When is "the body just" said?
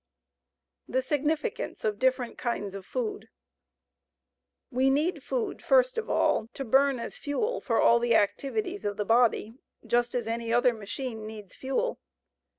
8.97-10.15